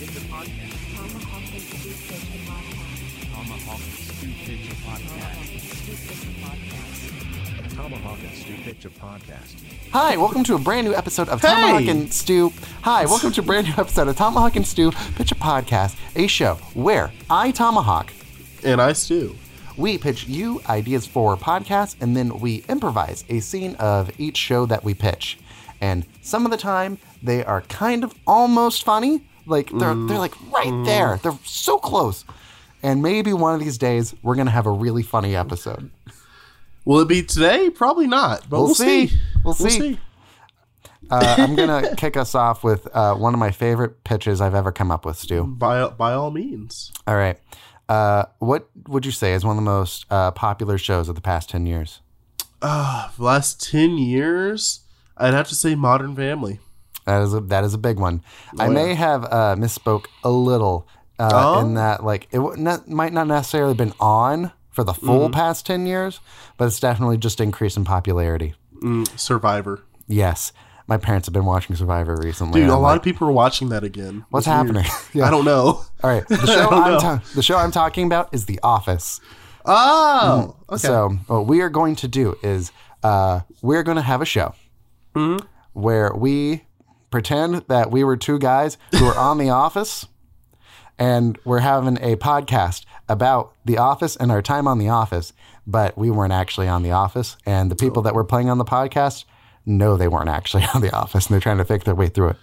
[0.00, 0.72] Pitcher Podcast.
[0.96, 1.92] Tomahawk and Stew
[4.46, 5.50] Pitcher Podcast.
[7.76, 9.60] Tomahawk and Stu Pitcher Podcast.
[9.92, 12.50] Hi, welcome to a brand new episode of Tomahawk and Stew.
[12.80, 16.26] Hi, welcome to a brand new episode of Tomahawk and Stew Pitch a Podcast, a
[16.26, 18.10] show where I, Tomahawk,
[18.64, 19.36] And I Stu.
[19.76, 24.64] we pitch you ideas for podcasts and then we improvise a scene of each show
[24.64, 25.38] that we pitch.
[25.82, 29.24] And some of the time, they are kind of almost funny.
[29.50, 31.18] Like, they're, they're like right there.
[31.22, 32.24] They're so close.
[32.82, 35.90] And maybe one of these days, we're going to have a really funny episode.
[36.86, 37.68] Will it be today?
[37.68, 39.08] Probably not, but We'll we'll, see.
[39.08, 39.18] see.
[39.44, 39.98] We'll see.
[41.10, 44.54] Uh, I'm going to kick us off with uh, one of my favorite pitches I've
[44.54, 45.44] ever come up with, Stu.
[45.44, 46.90] By by all means.
[47.06, 47.38] All right.
[47.88, 51.20] Uh, what would you say is one of the most uh, popular shows of the
[51.20, 52.00] past 10 years?
[52.62, 54.80] Uh, the last ten years,
[55.16, 56.60] I'd have to say Modern Family.
[57.06, 58.22] That is a, that is a big one.
[58.58, 58.94] I Oh, may yeah.
[58.94, 60.86] have uh, misspoke a little
[61.18, 61.60] uh, Oh.
[61.60, 65.34] in that, like, it w- not, might not necessarily been on for the full Mm-hmm.
[65.34, 66.20] past 10 years,
[66.56, 68.54] but it's definitely just increased in popularity.
[68.82, 69.82] Mm, Survivor.
[70.06, 70.52] Yes.
[70.86, 72.54] My parents have been watching Survivor recently.
[72.54, 74.24] Dude, and a I'm lot like, of people are watching that again.
[74.30, 74.84] What's It's happening?
[75.12, 75.26] Yeah.
[75.26, 75.84] I don't know.
[76.02, 76.26] All right.
[76.28, 79.20] The show, I'm ta- the show I'm talking about is The Office.
[79.66, 80.78] Oh, okay.
[80.78, 82.72] So what we are going to do is
[83.02, 84.54] uh, we're going to have a show
[85.14, 85.44] Mm-hmm.
[85.74, 86.62] where we
[87.10, 90.06] pretend that we were two guys who are on The Office,
[90.98, 95.32] and we're having a podcast about The Office and our time on The Office,
[95.66, 98.64] but we weren't actually on The Office, and the people that were playing on the
[98.64, 99.24] podcast
[99.66, 102.30] know they weren't actually on The Office, and they're trying to fake their way through
[102.30, 102.36] it.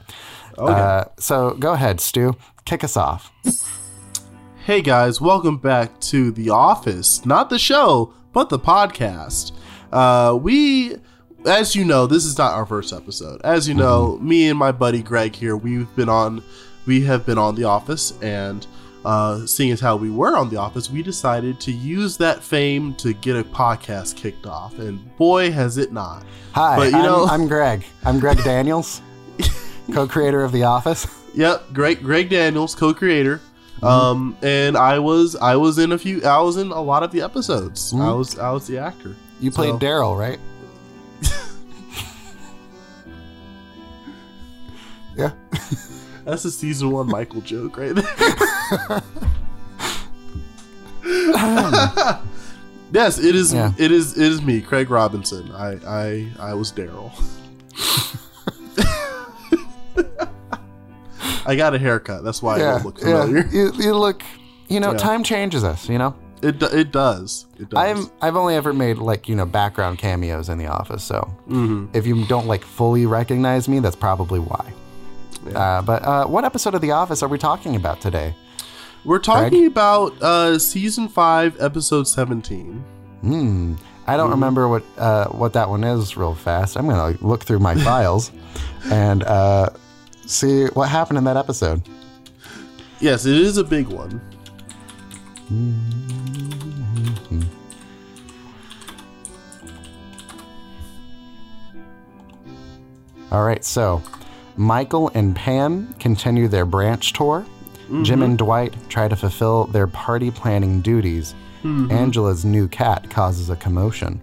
[0.57, 3.31] Uh, so go ahead, Stu, kick us off.
[4.65, 7.25] Hey guys, welcome back to The Office.
[7.25, 9.51] Not the show, but the podcast.
[9.93, 10.95] Uh, we,
[11.47, 13.41] as you know, this is not our first episode.
[13.43, 16.43] As you know, me and my buddy Greg here, we've been on,
[16.85, 18.65] we have been on The Office, and
[19.05, 22.93] uh, seeing as how we were on The Office, we decided to use that fame
[22.95, 26.25] to get a podcast kicked off, and boy, has it not.
[26.53, 27.85] Hi, But, you I'm, know- I'm Greg.
[28.03, 29.01] I'm Greg Daniels,
[29.93, 31.07] co-creator of The Office.
[31.33, 33.37] Yep, Greg Greg Daniels, co-creator.
[33.77, 33.85] Mm-hmm.
[33.85, 37.11] Um, and I was I was in a few I was in a lot of
[37.11, 37.93] the episodes.
[37.93, 38.17] I Mhm.
[38.17, 39.15] was I was the actor.
[39.39, 40.39] You played So- Daryl, right?
[46.27, 49.01] That's a season one Michael joke right there.
[52.91, 53.53] yes, it is.
[53.53, 53.71] Yeah.
[53.77, 54.17] It is.
[54.17, 55.49] It is me, Craig Robinson.
[55.53, 57.13] I I I was Daryl.
[61.45, 62.25] I got a haircut.
[62.25, 62.71] That's why I yeah.
[62.71, 63.21] don't look yeah.
[63.23, 63.47] familiar.
[63.49, 64.21] You, you look.
[64.67, 64.97] You know, Yeah.
[64.97, 65.87] time changes us.
[65.87, 67.45] You know, It it does.
[67.57, 67.79] It does.
[67.79, 71.87] I've I've only ever made like you know background cameos in The Office, so Mhm.
[71.95, 74.73] if you don't like fully recognize me, that's probably why.
[75.55, 78.35] Uh, but uh, what episode of The Office are we talking about today?
[79.05, 82.83] We're talking about uh, season five, episode seventeen.
[83.21, 83.75] Hmm.
[84.05, 86.77] I don't remember what uh, what that one is real fast.
[86.77, 88.31] I'm gonna look through my files
[88.91, 89.69] and uh,
[90.25, 91.81] see what happened in that episode.
[92.99, 94.21] Yes, it is a big one.
[103.29, 104.01] All right, so
[104.57, 107.45] Michael and Pam continue their branch tour.
[108.01, 111.33] Jim and Dwight try to fulfill their party planning duties.
[111.63, 114.19] Angela's new cat causes a commotion.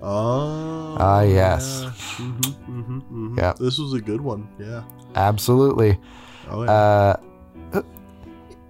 [0.00, 0.96] Oh.
[0.98, 1.84] Ah, yes.
[2.16, 2.32] hmm
[2.66, 3.58] hmm hmm Yep.
[3.58, 4.48] This was a good one.
[4.58, 4.82] Yeah.
[5.14, 5.98] Absolutely.
[6.50, 6.70] Oh yeah.
[6.70, 7.16] Uh,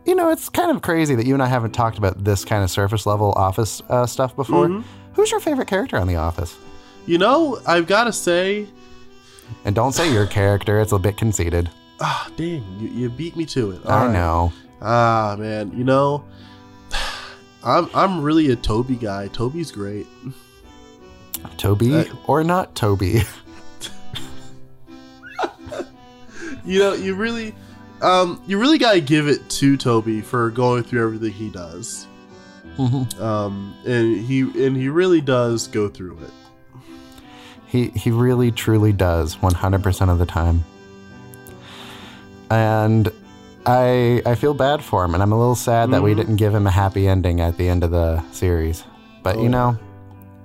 [0.04, 2.62] you know, it's kind of crazy that you and I haven't talked about this kind
[2.64, 4.82] of surface level office uh, stuff before.
[5.14, 6.56] Who's your favorite character on The Office?
[7.06, 8.66] you know, I've got to say,
[9.64, 11.70] And don't say your character, it's a bit conceited.
[12.00, 13.80] ah, dang, you, you beat me to it.
[13.86, 14.12] I All right.
[14.12, 14.52] know.
[14.80, 16.24] Ah, man, you know,
[17.64, 19.28] I'm I'm really a Toby guy.
[19.28, 20.06] Toby's great.
[21.56, 23.22] Toby Uh, or not Toby?
[26.64, 27.56] You know, you really,
[28.02, 32.06] um, you really got to give it to Toby for going through everything he does.
[32.78, 33.20] Mhm.
[33.20, 36.30] Um, and he and he really does go through it.
[37.72, 40.62] He he really truly does 100% of the time.
[42.50, 43.10] And
[43.64, 46.16] I I feel bad for him and I'm a little sad that we Mhm.
[46.16, 48.84] didn't give him a happy ending at the end of the series.
[49.22, 49.78] But Oh, you know,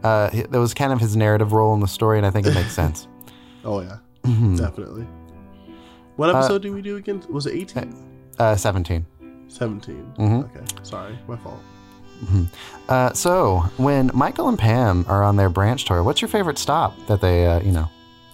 [0.06, 2.54] uh that was kind of his narrative role in the story and I think it
[2.56, 3.08] makes sense.
[3.66, 4.58] Oh yeah, Mhm.
[4.58, 5.06] definitely.
[6.16, 7.22] What episode did we do again?
[7.30, 7.94] Was it 18?
[8.40, 9.06] uh 17.
[9.50, 10.14] 17.
[10.18, 10.44] Mhm.
[10.46, 11.60] Okay, sorry, my fault.
[12.90, 16.96] Uh so, when Michael and Pam are on their branch tour, what's your favorite stop
[17.08, 17.90] that they uh, you know,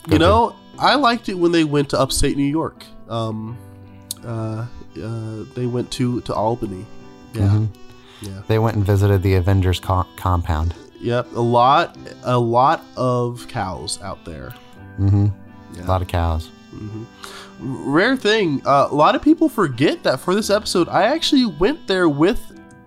[0.08, 0.20] You to?
[0.20, 2.86] know, I liked it when they went to upstate New York.
[3.10, 3.58] Um,
[4.26, 4.66] uh,
[5.02, 6.86] uh, they went to to Albany.
[7.34, 7.66] Yeah, Mm-hmm.
[8.28, 10.76] yeah, They went and visited the Avengers co- compound.
[11.02, 11.28] yep.
[11.36, 14.54] A lot, a lot of cows out there.
[15.00, 15.28] Mm-hmm.
[15.76, 15.86] Yeah.
[15.86, 16.50] A lot of cows.
[16.76, 17.04] Mm-hmm.
[17.92, 18.62] Rare thing.
[18.66, 22.40] Uh, a lot of people forget that for this episode, I actually went there with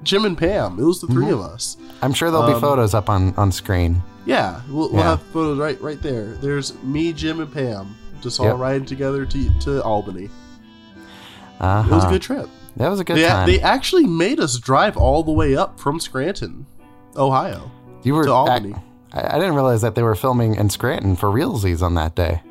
[0.02, 0.78] Jim and Pam.
[0.78, 1.76] It was the 3 of us.
[2.02, 4.02] I'm sure there'll be Um, photos up on, on screen.
[4.24, 6.34] Yeah, we'll, we'll have photos right right there.
[6.40, 8.58] There's me, Jim, and Pam, just all Yep.
[8.58, 10.28] riding together to to Albany.
[11.60, 11.88] Uh-huh.
[11.90, 12.48] It was a good trip.
[12.76, 13.46] That was a good They, time.
[13.46, 16.66] they actually made us drive all the way up from Scranton,
[17.16, 17.70] Ohio.
[18.02, 18.74] you were to Albany.
[19.12, 22.42] I, I didn't realize that they were filming in Scranton for realsies on that day.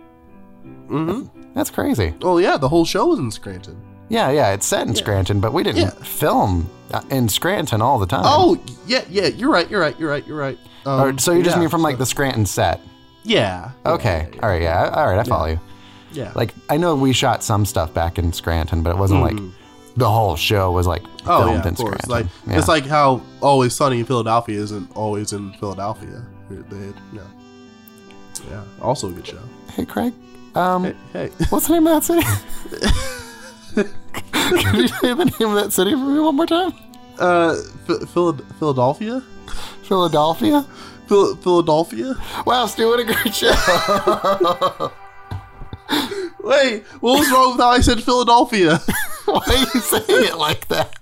[0.87, 2.15] hmm That's crazy.
[2.23, 3.79] Oh yeah, the whole show was in Scranton.
[4.09, 5.89] Yeah, yeah, it's set in Scranton, but we didn't Yeah.
[6.03, 8.21] film uh, in Scranton all the time.
[8.23, 9.27] Oh yeah, yeah.
[9.27, 9.69] You're right.
[9.69, 9.99] You're right.
[9.99, 10.25] You're right.
[10.27, 10.59] You're right.
[10.85, 12.79] Um, Or- so you just yeah, mean from like so- the Scranton set?
[13.23, 13.71] yeah.
[13.85, 15.59] yeah, Okay, yeah, all right, yeah, all right, I follow you.
[16.11, 16.31] Yeah.
[16.35, 19.37] Like I know we shot some stuff back in Scranton, but it wasn't like
[19.97, 21.29] the whole show was like Mm-hmm.
[21.31, 21.75] oh filmed yeah, in.
[21.75, 22.09] Scranton.
[22.11, 22.57] Like yeah.
[22.59, 26.21] it's like how Always Sunny in Philadelphia isn't always in Philadelphia.
[26.51, 27.21] They, yeah.
[28.51, 28.63] Yeah.
[28.79, 29.39] Also a good show.
[29.71, 30.13] hey Craig,
[30.53, 31.29] um, Hey, hey.
[31.49, 32.21] what's the name of that city?
[33.75, 36.73] Can you say the name of that city for me one more time?
[37.19, 37.55] Uh,
[37.87, 39.23] Ph- Phila- Philadelphia.
[39.83, 40.65] Philadelphia.
[41.07, 42.15] Phil- Philadelphia.
[42.45, 43.51] Wow, Stu, what a great show!
[46.39, 48.79] Wait, what was wrong with how I said Philadelphia?
[49.25, 50.95] Why are you saying it like that?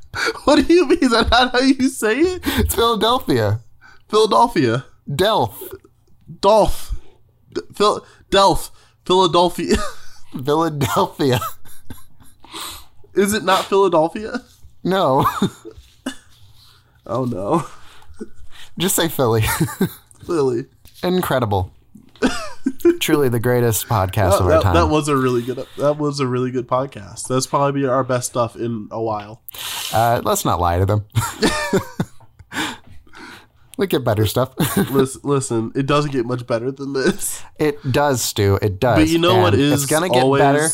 [0.46, 1.00] what do you mean?
[1.02, 2.42] Is that not how you say it?
[2.60, 3.62] It's Philadelphia.
[4.10, 4.86] Philadelphia.
[5.10, 5.58] Delph.
[6.40, 6.96] Dolph.
[7.76, 8.72] Phil- Delph.
[9.06, 9.76] Philadelphia.
[10.46, 11.40] Philadelphia.
[13.16, 14.42] Is it not Philadelphia?
[14.84, 15.26] No,
[17.06, 17.66] Oh no.
[18.78, 19.44] just say Philly.
[20.26, 20.66] Philly.
[21.04, 21.74] Incredible.
[23.02, 24.74] Truly the greatest podcast of our That, time.
[24.76, 25.66] that was a really good.
[25.78, 27.28] That was a really good podcast.
[27.28, 29.42] That's probably our best stuff in a while.
[29.94, 31.06] uh, let's not lie to them.
[33.78, 34.54] we get better stuff.
[34.92, 37.44] listen, listen, it doesn't get much better than this.
[37.60, 38.58] it does, Stu.
[38.62, 39.00] It does.
[39.00, 40.68] But you know what And is It's gonna get always, better.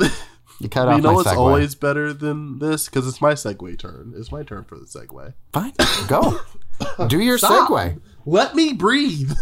[0.60, 1.36] You cut But off you know my what's segue.
[1.36, 2.86] always better than this?
[2.86, 4.12] Because it's my segue turn.
[4.16, 5.32] It's my turn for the segue.
[5.52, 5.72] Fine.
[6.06, 6.38] Go.
[7.08, 7.68] Do your Stop.
[7.70, 8.00] segue.
[8.26, 9.32] Let me breathe.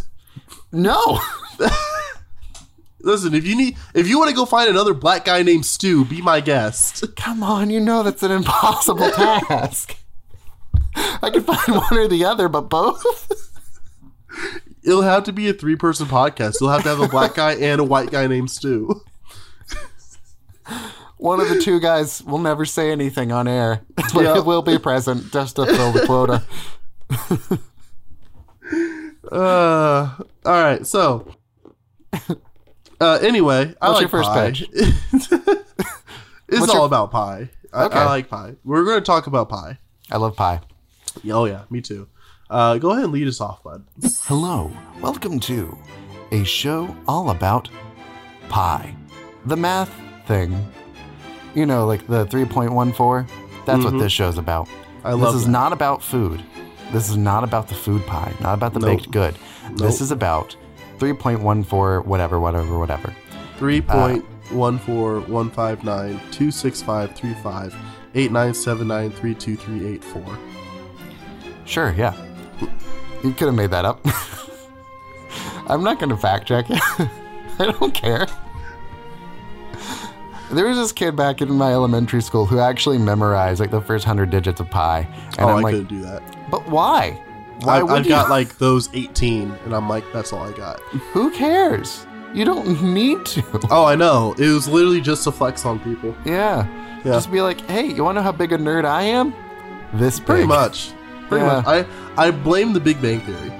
[0.72, 1.20] No.
[3.00, 6.04] Listen, if you need, if you want to go find another black guy named Stu,
[6.04, 7.04] be my guest.
[7.16, 9.96] Come on, you know that's an impossible task.
[10.94, 13.30] I can find one or the other, but both.
[14.82, 16.60] It'll have to be a three-person podcast.
[16.60, 19.02] You'll have to have a black guy and a white guy named Stu.
[21.18, 23.82] One of the two guys will never say anything on air,
[24.14, 24.38] but Yeah.
[24.38, 26.44] it will be present just to fill the quota.
[29.30, 30.14] Uh,
[30.46, 30.86] all right.
[30.86, 31.34] So,
[33.00, 34.46] uh, anyway, I What's like your first pie.
[34.50, 34.68] pitch?
[34.72, 35.30] it's
[36.48, 37.50] What's all your- about pie.
[37.72, 37.98] I, Okay.
[37.98, 38.54] I like pie.
[38.64, 39.78] We're going to talk about pie.
[40.10, 40.60] I love pie.
[41.30, 42.08] Oh yeah, me too.
[42.48, 43.84] Uh, go ahead and lead us off, bud.
[44.22, 44.70] Hello,
[45.02, 45.76] welcome to
[46.32, 47.68] a show all about
[48.48, 48.94] pie,
[49.44, 49.92] The math
[50.26, 50.66] thing.
[51.58, 53.28] You know, like the 3.14.
[53.66, 54.68] That's what this show's about.
[54.68, 55.06] Mm-hmm.
[55.08, 55.50] I this is that.
[55.50, 56.40] not about food.
[56.92, 58.98] This is not about the food pie, not about the Nope.
[58.98, 59.34] baked good.
[59.74, 60.54] This is about
[60.98, 63.12] 3.14, whatever, whatever, whatever.
[63.56, 67.74] Three point one four one five nine two six five three five
[68.14, 70.38] eight nine seven nine three two three eight four.
[71.64, 72.14] Sure, yeah.
[73.24, 74.00] You could have made that up.
[75.66, 76.80] I'm not going to fact check it.
[77.58, 78.28] I don't care.
[80.50, 84.04] There was this kid back in my elementary school who actually memorized like the first
[84.04, 85.00] hundred digits of pi,
[85.38, 86.22] and Oh, I'm I like, couldn't do that.
[86.50, 87.10] but why?
[87.60, 88.10] Why I, would I've you?
[88.10, 90.80] got like those eighteen, and I'm like, that's all I got.
[91.12, 92.06] Who cares?
[92.34, 93.42] You don't need to.
[93.70, 94.34] Oh, I know.
[94.38, 96.14] It was literally just to flex on people.
[96.24, 96.66] yeah.
[96.98, 97.12] Yeah.
[97.12, 99.32] Just be like, hey, you want to know how big a nerd I am?
[99.94, 100.92] This Pretty much.
[101.28, 101.60] Pretty Yeah.
[101.62, 101.66] much.
[102.16, 103.52] I I blame the Big Bang Theory.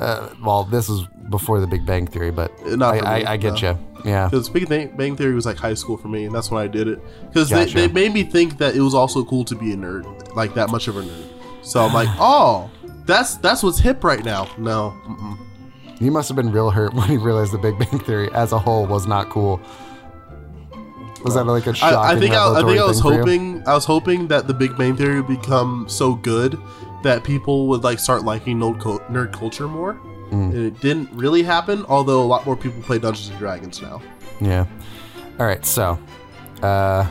[0.00, 3.36] Uh, well, this is before the Big Bang Theory, but not I, me, I, I
[3.36, 3.70] get no.
[3.70, 3.78] you.
[4.04, 4.28] Yeah.
[4.28, 6.88] Because Big Bang, Theory was like high school for me, and that's when I did
[6.88, 7.00] it.
[7.28, 7.74] Because Gotcha.
[7.74, 10.54] they, they made me think that it was also cool to be a nerd, like
[10.54, 11.28] that much of a nerd.
[11.62, 12.70] So I'm like, oh,
[13.06, 14.48] that's that's what's hip right now.
[14.58, 15.38] No, mm-mm.
[16.00, 18.58] You must have been real hurt when you realized the Big Bang Theory as a
[18.58, 19.60] whole was not cool.
[21.24, 23.12] Was that like a shocking I, I think I, I think I was thing for
[23.12, 23.18] you?
[23.18, 26.58] hoping I was hoping that the Big Bang Theory would become so good
[27.02, 29.98] that people would like start liking nerd, cul- nerd culture more.
[30.30, 34.00] And it didn't really happen, although a lot more people play Dungeons and Dragons now.
[34.40, 34.64] Yeah.
[35.38, 35.64] All right.
[35.66, 35.98] So,
[36.62, 37.06] uh,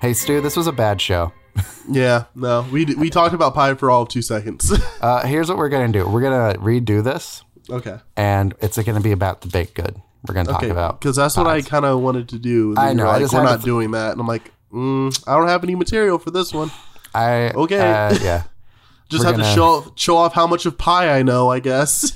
[0.00, 1.32] hey Stu, this was a bad show.
[1.90, 4.70] Yeah, no, we d- we talked about pie for all of two seconds.
[5.00, 6.06] Uh, here's what we're gonna do.
[6.06, 9.96] We're gonna redo this, okay, and it's gonna be about the baked good.
[10.28, 12.74] we're gonna talk Okay, about because that's what I kind of wanted to do.
[12.76, 15.24] I know, you're I Like, just we're not th- doing that, and I'm like, mm,
[15.26, 16.70] I don't have any material for this one.
[17.14, 17.78] I Okay.
[17.78, 18.42] uh, yeah.
[19.08, 21.50] Just We're have to gonna- show show off how much of pie I know.
[21.50, 22.12] I guess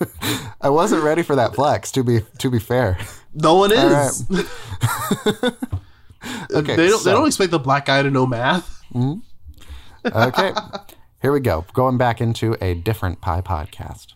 [0.60, 1.90] I wasn't ready for that flex.
[1.92, 2.98] To be to be fair.
[3.34, 4.24] no one is.
[6.52, 6.76] Okay.
[6.76, 6.98] they don't.
[7.00, 8.82] so- They don't expect the black guy to know math.
[10.04, 10.52] Okay.
[11.22, 11.64] Here we go.
[11.72, 14.08] Going back into a different pie podcast.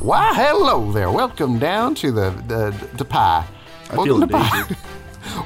[0.00, 1.10] Why, hello there.
[1.10, 3.46] Welcome down to the the, the pie.
[3.90, 4.76] I Welcome feel to pie.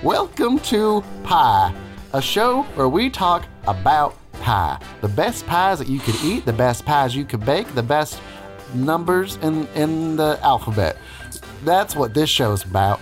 [0.03, 1.75] Welcome to Pie,
[2.15, 4.81] a show where we talk about pie.
[5.01, 8.21] The best pies that you could eat, the best pies you could bake, the best
[8.73, 10.97] numbers in, in the alphabet.
[11.65, 13.01] That's what this show is about.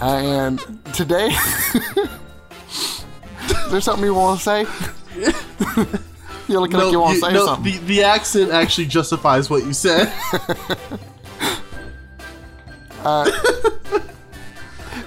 [0.00, 0.58] And
[0.92, 1.28] today,
[2.68, 3.04] is
[3.70, 4.66] there something you want to say?
[6.48, 7.72] You're looking like you want to say no, something.
[7.72, 10.12] the the accent actually justifies what you said.
[13.02, 13.24] Uh,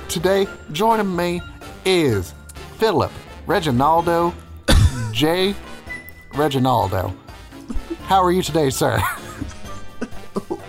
[0.09, 1.39] today, joining me
[1.85, 2.33] is
[2.79, 3.11] Philip
[3.45, 4.33] Reginaldo
[5.11, 5.55] J.
[6.31, 7.13] Reginaldo.
[8.05, 8.99] How are you today, sir?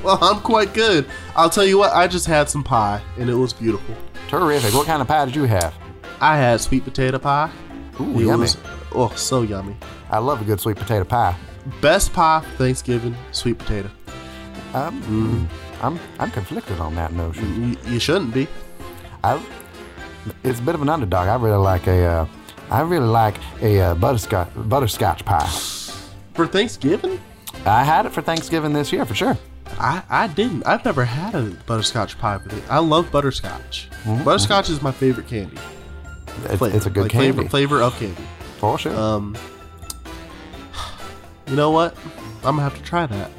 [0.02, 1.06] well, I'm quite good.
[1.36, 1.92] I'll tell you what.
[1.92, 3.94] I just had some pie, and it was beautiful.
[4.28, 4.74] Terrific.
[4.74, 5.74] What kind of pie did you have?
[6.20, 7.50] I had sweet potato pie.
[8.00, 8.40] Ooh, It yummy.
[8.42, 8.56] was
[8.92, 9.76] oh so yummy.
[10.10, 11.36] I love a good sweet potato pie.
[11.80, 13.90] Best pie for Thanksgiving, sweet potato.
[14.74, 15.48] Um,
[15.82, 17.76] I'm I'm conflicted on that notion.
[17.84, 18.48] You, you shouldn't be.
[19.22, 19.40] I,
[20.42, 21.28] it's a bit of an underdog.
[21.28, 22.26] I really like a uh,
[22.70, 25.46] I really like a uh, butterscotch butterscotch pie.
[26.34, 27.20] For Thanksgiving,
[27.64, 29.38] I had it for Thanksgiving this year for sure.
[29.78, 30.66] I, I didn't.
[30.66, 32.62] I've never had a butterscotch pie with it.
[32.70, 33.88] I love butterscotch.
[34.24, 35.56] Butterscotch is my favorite candy.
[36.44, 36.76] It's, Flavor.
[36.76, 38.22] it's a good like candy Flavor, flavor of candy.
[38.58, 38.94] for sure.
[38.96, 39.36] Um,
[41.46, 41.96] you know what?
[42.38, 43.30] I'm gonna have to try that.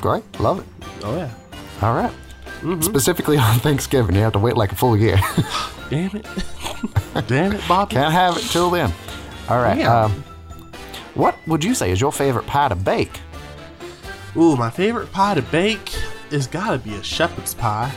[0.00, 0.66] Great, love it.
[1.02, 1.30] Oh yeah.
[1.82, 2.12] All right.
[2.60, 2.82] Mm-hmm.
[2.82, 5.18] Specifically on Thanksgiving, you have to wait like a full year.
[5.90, 6.26] Damn it.
[7.26, 7.94] Damn it, Bobby.
[7.94, 8.92] Can't have it till then.
[9.48, 9.78] All right.
[9.78, 10.04] Yeah.
[10.04, 10.24] Um,
[11.14, 13.20] what would you say is your favorite pie to bake?
[14.36, 15.92] Ooh, my favorite pie to bake
[16.30, 17.92] is gotta be a shepherd's pie.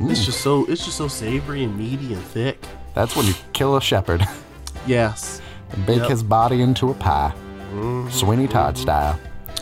[0.00, 2.58] It's just so it's just so savory and meaty and thick.
[2.94, 4.26] That's when you kill a shepherd
[4.86, 5.40] Yes.
[5.70, 6.10] and bake Yep.
[6.10, 7.32] his body into a pie,
[8.10, 9.18] Sweeney Todd style.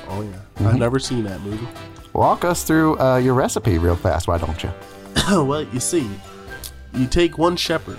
[0.08, 0.66] Oh yeah.
[0.66, 1.68] I've never seen that movie.
[2.14, 4.70] Walk us through uh, your recipe real fast, why don't you?
[5.44, 6.08] well, you see,
[6.94, 7.98] you take one shepherd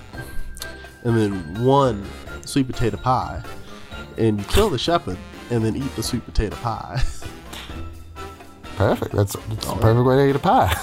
[1.04, 2.06] and then one
[2.46, 3.44] sweet potato pie,
[4.18, 5.18] and you kill the shepherd
[5.50, 7.02] and then eat the sweet potato pie.
[8.76, 9.14] Perfect.
[9.14, 10.74] That's, that's the oh, perfect way to eat a pie.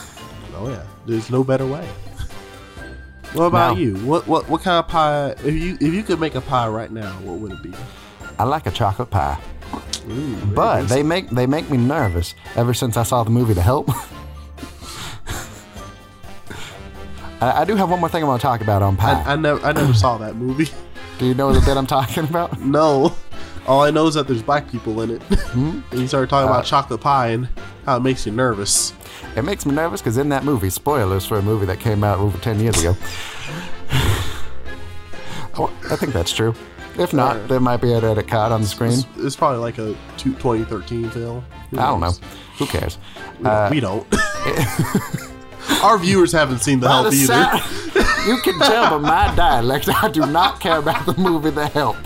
[0.54, 1.88] oh yeah, there's no better way.
[3.32, 3.96] What about Now- you?
[4.06, 5.30] What what what kind of pie?
[5.44, 7.72] If you if you could make a pie right now, what would it be?
[8.38, 9.38] I like a chocolate pie,
[10.08, 13.62] Ooh, but they make they make me nervous ever since I saw the movie The
[13.62, 13.90] Help.
[17.40, 19.22] I, I do have one more thing I want to talk about on pie.
[19.22, 20.68] I, I never I never saw that movie.
[21.18, 22.60] do you know the bit I'm talking about?
[22.60, 23.14] No.
[23.66, 25.22] All I know is that there's black people in it.
[25.22, 25.80] Hmm?
[25.90, 27.48] and you started talking Uh, about chocolate pie and
[27.84, 28.92] how it makes you nervous.
[29.36, 32.18] It makes me nervous because in that movie, spoilers for a movie that came out
[32.18, 32.96] over 10 years ago.
[35.60, 36.54] Oh, I think that's true.
[36.98, 38.92] If not, there might be an edit card on the screen.
[38.92, 41.44] It's, it's probably like a two- 2013 film.
[41.72, 42.12] I don't know.
[42.58, 42.96] Who cares?
[43.40, 43.46] We.
[43.46, 44.06] Uh, we don't.
[45.82, 47.26] Our viewers haven't seen the help the either.
[47.26, 47.62] sound-
[48.26, 51.96] you can tell by my dialect, I do not care about the movie The Help.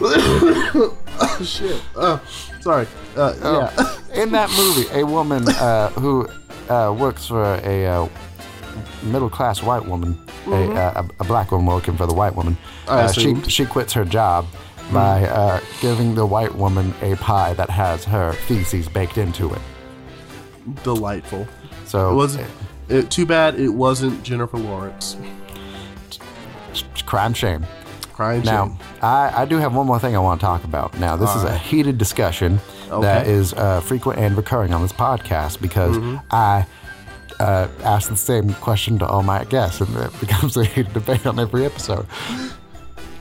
[0.00, 1.82] oh shit.
[1.96, 2.18] Uh,
[2.60, 2.86] sorry.
[3.16, 3.72] Uh, Oh.
[4.14, 4.22] Yeah.
[4.22, 6.28] In that movie, a woman uh, who
[6.68, 8.08] uh, works for a uh,
[9.02, 12.56] middle class white woman, a, uh, a, a black woman working for the white woman,
[12.86, 12.90] Mm-hmm.
[12.90, 13.12] Uh,
[13.44, 14.46] she, she quits her job
[14.92, 19.60] by uh, giving the white woman a pie that has her feces baked into it.
[20.82, 21.46] Delightful.
[21.84, 22.50] So It wasn't.
[22.88, 25.16] It, too bad it wasn't Jennifer Lawrence.
[26.70, 27.66] it's crime shame.
[28.14, 28.78] Crying Now, shame.
[29.02, 30.98] I, I do have one more thing I want to talk about.
[30.98, 32.58] Now, this is a heated discussion
[32.88, 33.30] that Okay.
[33.30, 36.16] is uh, frequent and recurring on this podcast because Mm-hmm.
[36.30, 36.66] I
[37.40, 41.26] uh, ask the same question to all my guests, and it becomes a heated debate
[41.26, 42.04] on every episode.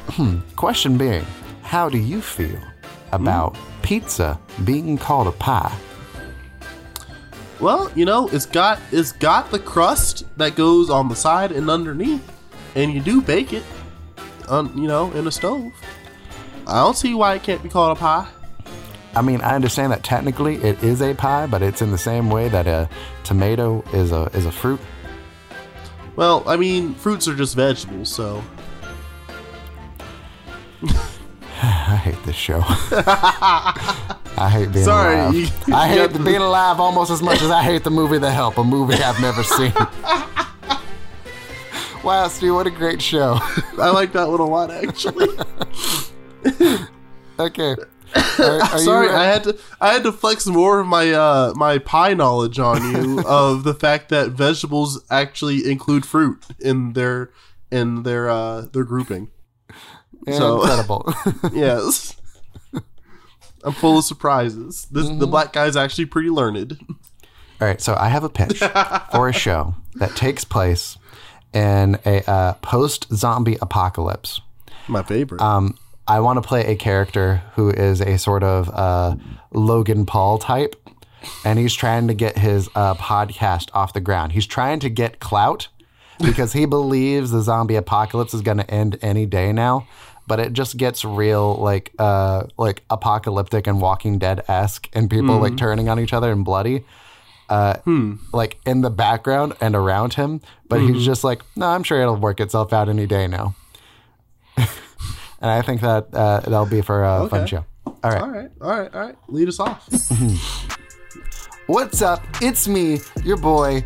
[0.09, 0.39] Hmm.
[0.55, 1.25] Question being,
[1.63, 2.59] how do you feel
[3.11, 3.59] about Mm.
[3.81, 5.73] pizza being called a pie?
[7.59, 11.69] Well, you know, it's got it's got the crust that goes on the side and
[11.69, 12.21] underneath,
[12.75, 13.63] and you do bake it,
[14.47, 15.71] on you know, in a stove.
[16.67, 18.27] I don't see why it can't be called a pie.
[19.15, 22.29] I mean, I understand that technically it is a pie, but it's in the same
[22.29, 22.87] way that a
[23.27, 24.79] tomato is a is a fruit.
[26.15, 28.43] Well, I mean, fruits are just vegetables, so
[31.61, 32.61] I hate this show.
[34.39, 35.33] I hate being Sorry, alive.
[35.35, 38.31] you- I hate got- being alive almost as much as I hate the movie The
[38.31, 39.73] Help, a movie I've never seen.
[42.03, 43.37] wow, Stu, what a great show.
[43.79, 45.27] I like that one a lot, actually.
[47.39, 47.75] Okay.
[48.15, 51.77] Are, are Sorry, I had to I had to flex more of my uh my
[51.79, 57.31] pie knowledge on you of the fact that vegetables actually include fruit in their
[57.71, 59.29] in their uh their grouping.
[60.27, 61.13] so- incredible.
[61.53, 62.15] Yes.
[63.63, 64.87] I'm full of surprises.
[64.91, 65.19] This Mm-hmm.
[65.19, 66.79] the black guy's actually pretty learned.
[67.59, 68.59] All right, so I have a pitch
[69.11, 70.97] for a show that takes place
[71.53, 74.41] in a uh, post-zombie apocalypse.
[74.87, 75.41] My favorite.
[75.41, 75.75] Um,
[76.07, 79.15] I want to play a character who is a sort of uh,
[79.51, 80.75] Logan Paul type,
[81.43, 84.31] and he's trying to get his uh, podcast off the ground.
[84.31, 85.67] He's trying to get clout
[86.19, 89.87] because he believes the zombie apocalypse is going to end any day now.
[90.27, 95.37] But it just gets real, like uh, like apocalyptic and Walking Dead esque, and people
[95.39, 96.83] like turning on each other and bloody.
[97.49, 97.77] Uh,
[98.33, 102.17] like in the background and around him, but he's just like, no, I'm sure it'll
[102.17, 103.55] work itself out any day now.
[105.41, 107.65] And I think that uh, that'll be for a fun show.
[107.85, 108.21] All right.
[108.21, 109.15] all right, all right, all right.
[109.27, 109.87] Lead us off.
[111.67, 112.23] What's up?
[112.41, 113.85] It's me, your boy.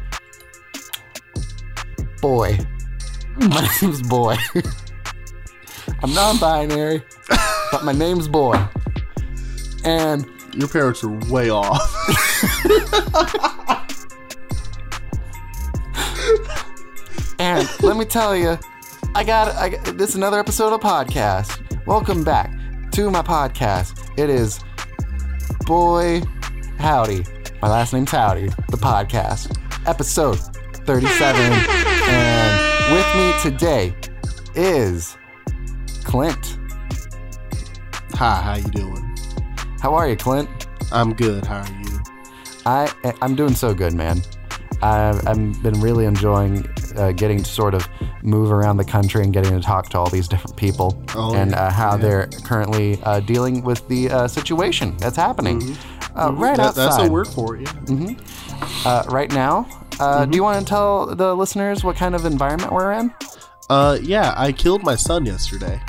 [2.21, 2.57] Boy.
[3.37, 4.35] My name's Boy.
[6.03, 7.03] I'm non binary,
[7.71, 8.55] but my name's Boy.
[9.83, 11.79] And Your parents are way off.
[17.39, 18.57] And let me tell you,
[19.13, 21.85] I got, I got this is another episode of podcast.
[21.85, 22.49] Welcome back
[22.91, 24.09] to my podcast.
[24.17, 24.61] It is
[25.65, 26.21] Boy
[26.77, 27.25] Howdy.
[27.61, 29.57] My last name's Howdy, the podcast.
[29.85, 30.39] Episode
[30.85, 31.41] 37.
[31.41, 33.93] and with me today
[34.55, 35.17] is
[36.05, 36.57] Clint.
[38.13, 39.17] Hi, how you doing?
[39.81, 40.49] How are you, Clint?
[40.93, 41.45] I'm good.
[41.45, 41.99] How are you?
[42.65, 44.21] I I'm doing so good, man.
[44.81, 46.65] I've, I've been really enjoying
[46.97, 47.87] uh, getting to sort of
[48.23, 51.51] move around the country and getting to talk to all these different people Oh, and
[51.51, 51.67] yeah.
[51.67, 51.97] uh, how Yeah.
[51.97, 55.61] they're currently uh, dealing with the uh, situation that's happening
[56.15, 56.57] uh, right Mm-hmm.
[56.57, 56.89] That- outside.
[56.91, 57.69] That's a word for it.
[57.87, 58.15] Yeah.
[58.85, 59.67] Uh, right now.
[59.99, 60.31] Uh, Mm-hmm.
[60.31, 63.13] Do you want to tell the listeners what kind of environment we're in?
[63.69, 65.79] Uh, yeah, I killed my son yesterday.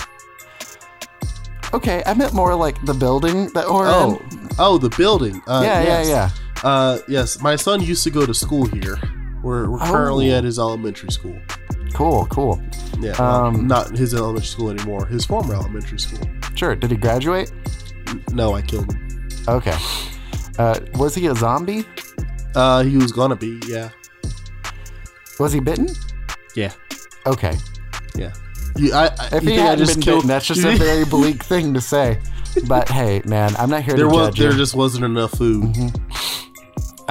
[1.75, 4.49] Okay, I meant more like the building that we're Oh, in.
[4.59, 5.41] oh, the building.
[5.47, 6.09] Uh, Yeah, yes.
[6.09, 6.31] yeah,
[6.62, 8.99] Uh, yes, my son used to go to school here.
[9.43, 10.39] We're, we're currently Oh.
[10.39, 11.37] at his elementary school.
[11.95, 12.63] Cool, cool.
[13.01, 15.07] Yeah, Um, not, not his elementary school anymore.
[15.07, 16.21] His former elementary school.
[16.55, 16.75] Sure.
[16.77, 17.53] Did he graduate?
[18.33, 19.29] No, I killed him.
[19.49, 19.77] Okay.
[20.59, 21.85] Uh, was he a zombie?
[22.55, 23.59] Uh, he was gonna be.
[23.67, 23.89] Yeah,
[25.41, 25.89] Was he bitten?
[26.55, 26.73] yeah,
[27.27, 27.57] Okay.
[28.15, 28.33] yeah.
[28.77, 30.17] You, I, I, If he hadn't just been killed.
[30.19, 32.19] bitten, that's just a very bleak thing to say.
[32.69, 34.57] But hey, man, I'm not here there to was judge there you.
[34.59, 35.75] just wasn't enough food.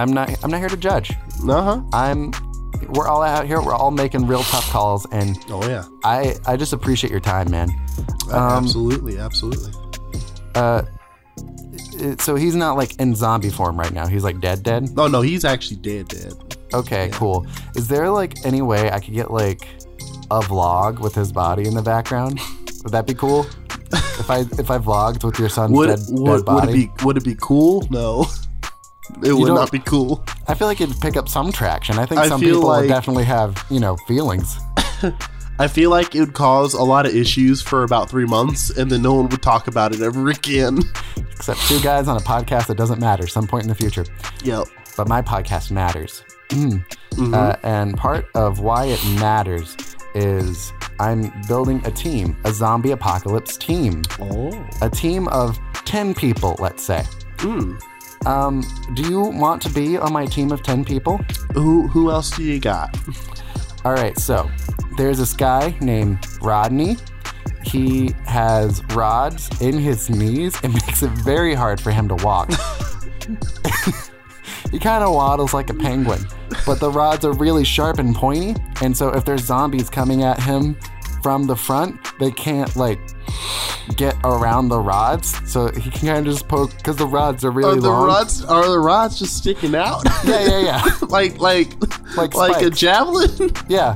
[0.01, 0.43] I'm not.
[0.43, 1.11] I'm not here to judge.
[1.47, 1.81] Uh huh.
[1.93, 2.31] I'm.
[2.89, 3.61] We're all out here.
[3.61, 5.85] We're all making real tough calls, and Oh yeah.
[6.03, 6.35] I.
[6.45, 7.69] I just appreciate your time, man.
[8.31, 9.71] Um, absolutely, absolutely.
[10.55, 10.83] Uh,
[11.93, 14.07] it- so he's not like in zombie form right now.
[14.07, 14.89] He's like dead, dead.
[14.97, 16.33] Oh no, he's actually dead, dead.
[16.73, 17.45] Okay, cool.
[17.75, 19.67] Is there like any way I could get like
[20.31, 22.39] a vlog with his body in the background?
[22.83, 23.45] Would that be cool?
[23.93, 26.91] if I if I vlogged with your son's Would dead, would, dead would it be
[27.03, 27.85] would it be cool?
[27.91, 28.25] No,
[29.23, 30.23] it would don't- be cool.
[30.47, 31.97] I feel like it'd pick up some traction.
[31.99, 34.57] I think I some people would definitely have you know feelings.
[35.59, 38.89] I feel like it would cause a lot of issues for about three months, and
[38.89, 40.79] then no one would talk about it ever again.
[41.31, 44.05] Except two guys on a podcast that doesn't matter some point in the future.
[44.43, 44.65] yep.
[44.97, 46.23] But my podcast matters.
[46.49, 46.83] Mm.
[47.11, 47.33] Mhm.
[47.33, 49.75] Uh, and part of why it matters
[50.15, 54.01] is I'm building a team, a zombie apocalypse team.
[54.21, 54.67] oh.
[54.81, 57.03] A team of 10 people, let's say.
[57.39, 57.77] Mm.
[58.25, 61.17] Um, do you want to be on my team of 10 people?
[61.53, 62.95] Who who else do you got?
[63.85, 64.49] All right, so
[64.97, 66.97] there's this guy named Rodney.
[67.63, 70.55] He has rods in his knees.
[70.63, 72.51] It makes it very hard for him to walk.
[74.71, 76.27] he kind of waddles like a penguin,
[76.65, 78.55] but the rods are really sharp and pointy.
[78.81, 80.77] And so if there's zombies coming at him
[81.23, 82.99] from the front, they can't like
[83.95, 85.35] get around the rods.
[85.51, 88.07] So he can kind of just poke because the rods are really Are the long.
[88.07, 90.03] rods are the rods just sticking out?
[90.25, 90.83] Yeah, yeah, yeah.
[91.09, 91.73] like like
[92.15, 93.51] Like like a javelin?
[93.67, 93.95] Yeah.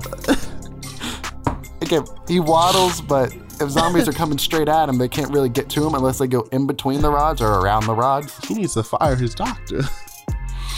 [1.83, 5.69] Okay, he waddles, but if zombies are coming straight at him, they can't really get
[5.69, 8.35] to him unless they go in between the rods or around the rods.
[8.47, 9.81] he needs to fire his doctor.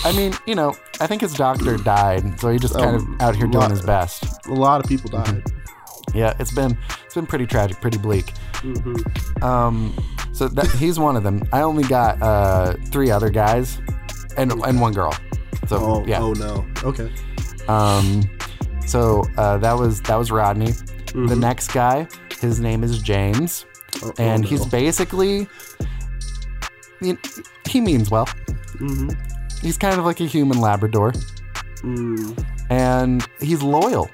[0.04, 3.22] I mean, you know, I think his doctor died, so he just kind Um, of
[3.22, 4.26] out here doing lot- his best.
[4.48, 5.44] a lot of people died.
[6.14, 8.34] Yeah, it's been it's been pretty tragic, pretty bleak.
[8.62, 9.44] Mm-hmm.
[9.44, 9.94] Um,
[10.34, 11.42] So that, he's one of them.
[11.52, 13.80] I only got uh, three other guys,
[14.38, 15.14] and and one girl.
[15.68, 16.22] So Oh, yeah.
[16.22, 16.66] oh no.
[16.84, 17.12] Okay.
[17.68, 18.30] Um,
[18.86, 20.72] so uh, that was that was Rodney.
[21.14, 21.40] The Mhm.
[21.40, 22.08] next guy,
[22.40, 23.66] his name is James,
[24.04, 24.70] Oh, and oh, he's no.
[24.70, 25.48] basically
[27.00, 27.18] he,
[27.68, 28.28] he means well.
[28.80, 29.16] Mhm.
[29.62, 31.14] He's kind of like a human Labrador,
[31.84, 32.46] Mm.
[32.70, 34.10] and he's loyal,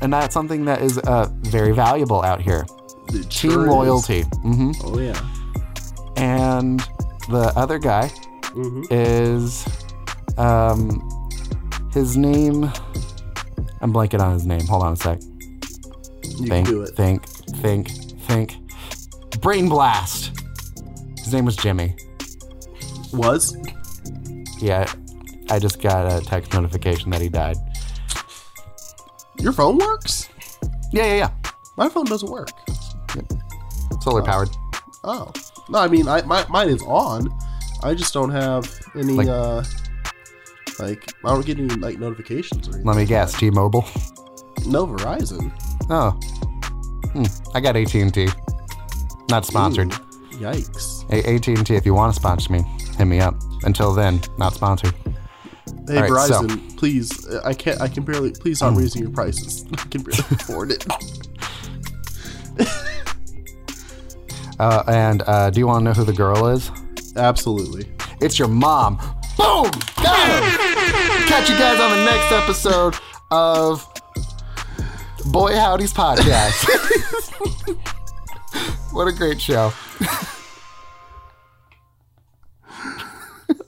[0.00, 2.64] and that's something that is uh, very valuable out here.
[3.08, 4.22] It Team sure loyalty.
[4.42, 5.20] hmm Oh yeah.
[6.16, 6.80] And
[7.28, 8.08] the other guy
[8.52, 9.64] hmm is
[10.38, 11.00] um
[11.92, 12.64] his name.
[13.80, 14.66] I'm blanking on his name.
[14.66, 15.20] Hold on a sec.
[16.38, 16.96] You think, can do it.
[16.96, 17.90] think, think,
[18.22, 18.56] think.
[19.40, 20.32] Brain blast.
[21.18, 21.94] His name was Jimmy.
[23.12, 23.56] Was
[24.58, 24.90] Yeah,
[25.50, 27.56] I just got a text notification that he died.
[29.38, 30.28] your phone works?
[30.92, 31.30] Yeah, yeah, yeah.
[31.76, 32.50] My phone doesn't work.
[34.04, 34.50] Solar powered.
[35.02, 35.32] Oh
[35.70, 37.28] no, I mean, I my, mine is on.
[37.82, 39.62] I just don't have any Like- uh
[40.78, 42.86] like I don't get any like notifications or anything.
[42.86, 43.32] Let me guess.
[43.38, 43.84] T-Mobile.
[44.66, 45.52] No Verizon.
[45.88, 46.10] Oh,
[47.12, 47.24] hmm.
[47.56, 48.28] I got AT and T.
[49.30, 49.92] Not sponsored.
[49.92, 49.96] Ooh,
[50.38, 51.08] yikes.
[51.10, 51.76] A- AT and T.
[51.76, 52.62] If you want to sponsor me,
[52.98, 53.34] hit me up.
[53.62, 54.94] Until then, not sponsored.
[55.86, 56.42] Hey right, so-.
[56.42, 57.26] Verizon, please.
[57.28, 57.80] uh, I can't.
[57.80, 58.32] I can barely.
[58.32, 59.64] Please stop raising your prices.
[59.72, 60.84] I can barely afford it.
[64.58, 66.70] Uh, and uh, do you want to know who the girl is?
[67.16, 67.88] Absolutely.
[68.20, 68.96] It's your mom.
[69.36, 69.70] Boom!
[70.02, 71.26] Got him!
[71.26, 72.94] Catch you guys on the next episode
[73.30, 73.86] of
[75.26, 76.64] Boy Howdy's podcast.
[78.92, 79.72] what a great show.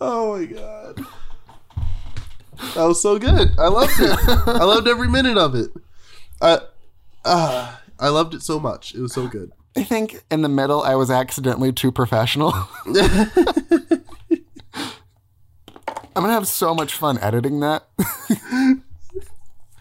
[0.01, 1.01] Oh my god.
[2.75, 3.51] That was so good.
[3.59, 4.18] I loved it.
[4.46, 5.70] I loved every minute of it.
[6.40, 6.61] Uh,
[7.25, 8.94] uh, I loved it so much.
[8.94, 9.53] It was so good.
[9.77, 12.53] I think in the middle I was accidentally too professional.
[16.15, 17.87] I'm gonna have so much fun editing that.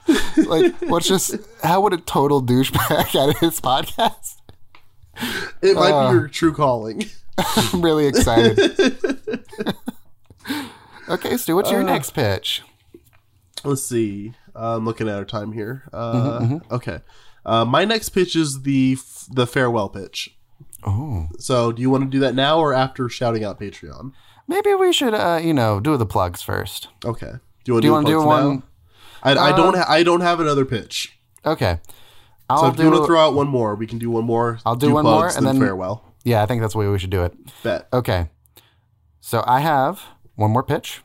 [0.48, 4.36] like, what's just how would a total douchebag edit his podcast?
[5.62, 6.10] It might Uh.
[6.12, 7.06] be your true calling.
[7.38, 8.60] I'm really excited.
[11.10, 12.62] okay, Stu, what's your next pitch?
[13.64, 14.34] Let's see.
[14.56, 15.84] Uh, I'm looking at our time here.
[15.92, 17.00] Uh, Mm-hmm, Okay.
[17.46, 20.36] Uh, my next pitch is the f- the farewell pitch.
[20.86, 24.12] Oh, So, do you want to do that now or after shouting out Patreon?
[24.48, 26.88] maybe we should, uh, you know, do the plugs first.
[27.04, 27.32] Okay.
[27.64, 28.64] Do you want Do you want want to do one?
[29.24, 29.76] I, I Uh, don't.
[29.76, 31.18] Ha- I don't have another pitch.
[31.44, 31.80] Okay,
[32.50, 34.60] I'll so if you want to throw out one more, we can do one more.
[34.66, 36.04] I'll do one more, and then then- farewell.
[36.24, 37.34] yeah, I think that's the way we should do it.
[37.64, 37.88] Bet.
[37.92, 38.30] Okay,
[39.22, 40.02] so I have
[40.36, 41.02] one more pitch,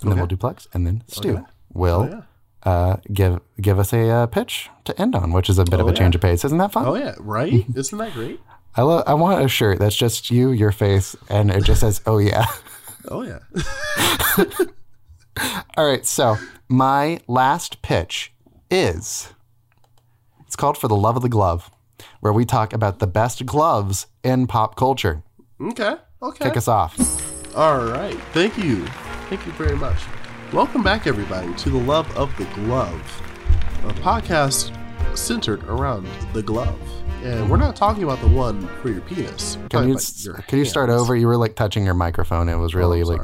[0.00, 1.42] and then we'll do plugs, and then Stu Okay.
[1.72, 2.22] will Oh yeah.
[2.64, 5.86] Uh, give give us a uh, pitch to end on, which is a bit of
[5.86, 5.98] Oh, a yeah.
[5.98, 6.44] change of pace.
[6.44, 6.86] Isn't that fun?
[6.86, 7.14] Oh yeah.
[7.18, 7.64] Right?
[7.76, 8.40] Isn't that great?
[8.74, 9.04] I love.
[9.06, 12.46] I want a shirt that's just you, your face, and it just says "Oh yeah."
[13.08, 13.40] Oh yeah.
[15.76, 16.36] All right, so
[16.68, 18.32] my last pitch
[18.70, 19.32] is
[20.46, 21.68] it's called For the Love of the Glove,
[22.20, 25.24] where we talk about the best gloves in pop culture.
[25.60, 25.96] Okay.
[26.22, 26.44] Okay.
[26.44, 26.96] Kick us off.
[27.56, 28.16] All right.
[28.32, 28.86] Thank you.
[29.28, 29.98] Thank you very much.
[30.52, 33.22] Welcome back, everybody, to the Love of the Glove,
[33.84, 34.76] a podcast
[35.16, 36.78] centered around the glove.
[37.22, 39.56] And we're not talking about the one for your penis.
[39.56, 41.16] We're Can you your can you start over?
[41.16, 42.48] You were like touching your microphone.
[42.48, 43.20] It was really Oh, like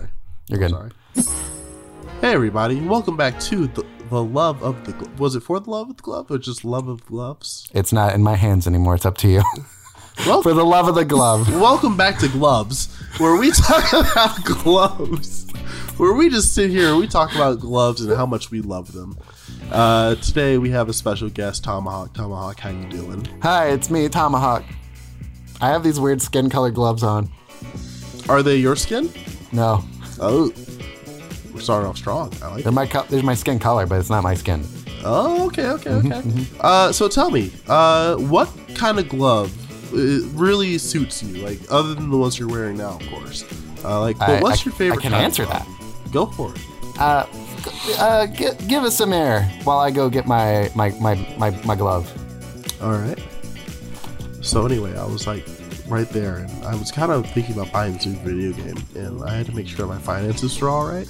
[0.46, 0.70] you're good.
[0.70, 0.90] Sorry.
[2.20, 2.80] Hey, everybody.
[2.80, 5.20] Welcome back to the, the Love of the Glove.
[5.20, 7.68] Was it for the Love of the Glove or just Love of Gloves?
[7.74, 8.94] It's not in my hands anymore.
[8.94, 9.42] It's up to you.
[10.26, 11.48] Well, For the love of the glove.
[11.60, 15.46] Welcome back to Gloves, where we talk about gloves.
[15.98, 18.92] Where we just sit here and we talk about gloves and how much we love
[18.92, 19.18] them.
[19.70, 22.14] Uh, today we have a special guest, Tomahawk.
[22.14, 23.26] Tomahawk, how you doing?
[23.42, 24.64] Hi, it's me, Tomahawk.
[25.60, 27.28] I have these weird skin color gloves on.
[28.28, 29.10] Are they your skin?
[29.52, 29.84] No,
[30.20, 30.52] Oh,
[31.52, 32.32] we're starting off strong.
[32.42, 32.74] I like they're it.
[32.74, 34.64] my co- they're my skin color, but it's not my skin.
[35.04, 36.22] Oh, okay, okay, okay.
[36.60, 39.52] Uh, so tell me, uh, what kind of glove
[39.92, 39.96] uh,
[40.36, 41.42] really suits you?
[41.42, 43.44] Like, other than the ones you're wearing now, of course.
[43.84, 44.98] Uh, like, but I- what's I- your favorite?
[44.98, 45.66] I can answer that.
[46.12, 46.60] Go for it.
[46.98, 47.26] Uh,
[47.98, 51.76] uh, gi- give us some air while I go get my my my my, my
[51.76, 52.10] glove.
[52.82, 53.18] All right.
[54.40, 55.46] So anyway, I was like
[55.88, 59.36] right there, and I was kind of thinking about buying new video game, and I
[59.36, 61.08] had to make sure my finances were all right.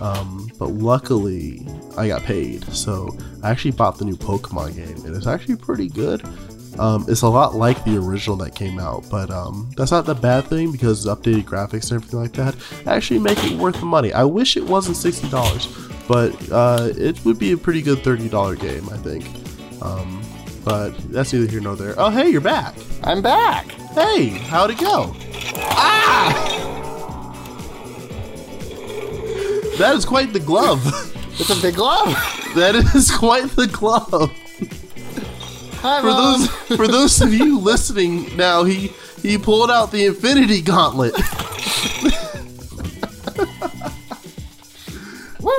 [0.00, 5.14] Um, but luckily, I got paid, so I actually bought the new Pokemon game, and
[5.14, 6.22] it's actually pretty good.
[6.80, 10.14] Um, it's a lot like the original that came out, but um, that's not the
[10.14, 14.14] bad thing because updated graphics and everything like that actually make it worth the money.
[14.14, 15.66] I wish it wasn't sixty dollars,
[16.08, 19.26] but uh, it would be a pretty good thirty dollar game, I think.
[19.82, 20.22] Um,
[20.64, 21.94] but that's neither here nor there.
[21.98, 22.74] Oh, hey, you're back.
[23.02, 23.66] I'm back.
[23.92, 25.14] Hey, how'd it go?
[25.56, 26.46] Ah!
[29.76, 30.82] That is quite the glove.
[31.38, 32.08] It's a big glove.
[32.54, 34.30] that is quite the glove.
[35.82, 36.40] Hi, For Mom.
[36.40, 41.14] those for those of you listening now, he he pulled out the Infinity Gauntlet.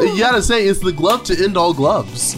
[0.01, 2.35] you gotta say, it's the glove to end all gloves.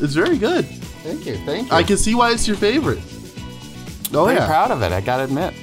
[0.00, 0.64] It's very good.
[0.66, 1.36] Thank you.
[1.38, 1.76] Thank you.
[1.76, 3.00] I can see why it's your favorite.
[4.12, 4.46] Oh Pretty yeah.
[4.46, 4.92] proud of it.
[4.92, 5.54] I gotta admit.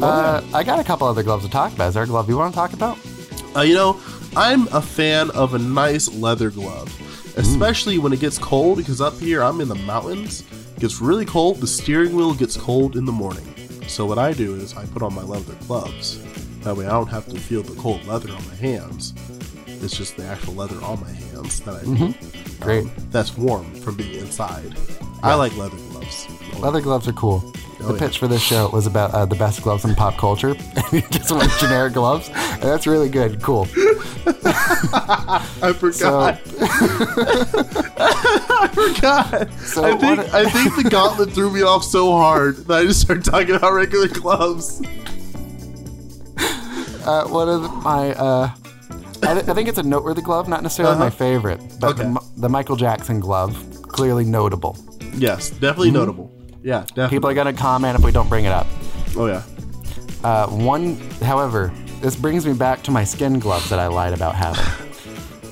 [0.00, 1.88] Uh, I got a couple other gloves to talk about.
[1.88, 2.98] Is there a glove you want to talk about?
[3.54, 4.00] Uh, you know,
[4.36, 6.88] I'm a fan of a nice leather glove,
[7.36, 8.78] especially when it gets cold.
[8.78, 10.44] Because up here, I'm in the mountains.
[10.76, 11.58] It gets really cold.
[11.58, 13.46] The steering wheel gets cold in the morning.
[13.86, 16.22] So what I do is I put on my leather gloves.
[16.60, 19.14] That way, I don't have to feel the cold leather on my hands.
[19.66, 22.14] It's just the actual leather on my hands that I feel.
[22.60, 22.84] Great.
[22.84, 24.76] Um, that's warm from being inside.
[25.22, 26.28] I like leather gloves.
[26.58, 27.42] Leather gloves are cool.
[27.82, 27.98] Oh, the yeah.
[27.98, 30.54] pitch for this show was about uh, the best gloves in pop culture.
[31.10, 32.28] Just went generic gloves.
[32.28, 33.40] And that's really good.
[33.42, 33.64] Cool.
[34.92, 35.94] I forgot.
[35.94, 36.20] So,
[38.60, 39.52] I forgot.
[39.60, 42.84] So I think what- I think the gauntlet threw me off so hard that I
[42.86, 44.80] just started talking about regular gloves.
[47.06, 48.50] uh, one of my, uh,
[49.22, 51.16] I, th- I think it's a noteworthy glove, not necessarily my Uh-huh.
[51.16, 52.12] favorite, but the, Okay.
[52.12, 54.76] Mi- the Michael Jackson glove, clearly notable.
[55.14, 56.30] Yes, definitely notable.
[56.62, 57.08] Yeah, definitely.
[57.16, 58.66] People are going to comment if we don't bring it up.
[59.16, 59.42] oh yeah.
[60.22, 64.34] Uh, one, however, this brings me back to my skin gloves that I lied about
[64.34, 64.64] having.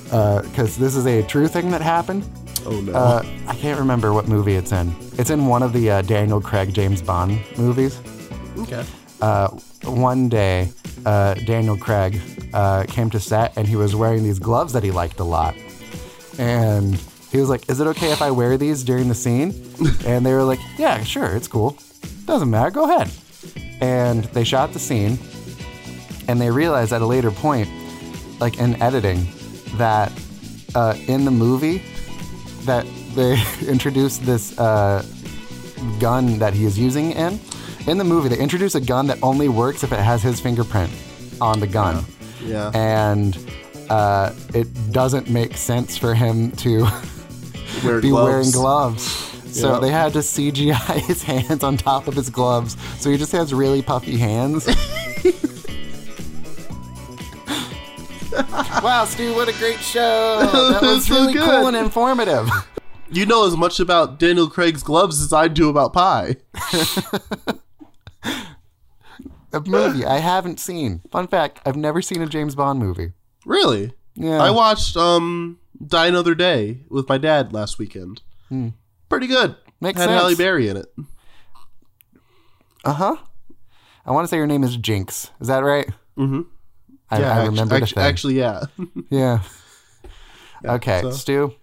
[0.09, 2.27] Because this is a true thing that happened.
[2.65, 2.93] Oh no.
[2.93, 4.91] Uh, I can't remember what movie it's in.
[5.19, 8.01] It's in one of the uh, Daniel Craig James Bond movies.
[8.57, 8.83] okay.
[9.21, 9.49] Uh,
[9.83, 10.69] one day,
[11.05, 12.19] uh, Daniel Craig
[12.55, 15.53] uh, came to set and he was wearing these gloves that he liked a lot.
[16.39, 16.95] And
[17.31, 19.53] he was like, Is it okay if I wear these during the scene?
[20.05, 21.77] and they were like, Yeah, sure, it's cool.
[22.25, 23.11] Doesn't matter, go ahead.
[23.79, 25.19] And they shot the scene
[26.29, 27.67] and they realized at a later point,
[28.39, 29.25] like in editing,
[29.77, 30.11] that
[30.75, 31.81] uh, in the movie,
[32.65, 35.03] that they introduced this uh,
[35.99, 37.39] gun that he is using in.
[37.87, 40.91] In the movie, they introduce a gun that only works if it has his fingerprint
[41.41, 42.05] on the gun.
[42.43, 42.69] Yeah.
[42.75, 43.35] And
[43.89, 46.81] uh, it doesn't make sense for him to
[47.83, 48.29] Wear be gloves.
[48.29, 49.03] wearing gloves.
[49.59, 49.79] So Yeah.
[49.79, 52.77] they had to CGI his hands on top of his gloves.
[52.99, 54.67] So he just has really puffy hands.
[58.83, 60.39] Wow, Stu, what a great show.
[60.71, 61.43] That was So really good.
[61.49, 62.49] cool and informative.
[63.11, 66.35] You know as much about Daniel Craig's gloves as I do about pie.
[69.51, 71.01] A movie I haven't seen.
[71.11, 73.13] Fun fact, I've never seen a James Bond movie.
[73.45, 73.93] Really?
[74.13, 74.37] Yeah.
[74.43, 78.21] I watched um Die Another Day with my dad last weekend.
[78.49, 78.69] Hmm.
[79.09, 79.55] Pretty good.
[79.81, 80.21] Makes Had sense.
[80.21, 80.85] Halle Berry in it.
[82.85, 83.15] Uh-huh.
[84.05, 85.31] I want to say her name is Jinx.
[85.39, 85.87] Is that right?
[86.17, 86.41] Mm-hmm.
[87.11, 88.03] I, yeah, I remember actually, the thing.
[88.09, 88.39] actually,
[89.09, 89.41] yeah.
[90.63, 90.73] yeah.
[90.75, 91.53] Okay, so- Stu.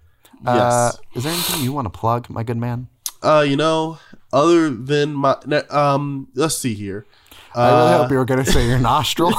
[0.45, 0.99] Uh, Yes.
[1.15, 2.89] is there anything you want to plug, my good man?
[3.23, 3.99] Uh, you know,
[4.33, 5.35] other than my
[5.71, 7.07] um, let's see here.
[7.55, 9.33] I really Uh, hope you were going to say your nostril.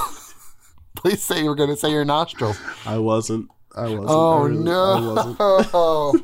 [0.95, 2.55] Please say you were going to say your nostril.
[2.85, 3.49] I wasn't.
[3.75, 4.05] I wasn't.
[4.07, 5.39] Oh really- I wasn't.
[5.39, 6.15] no!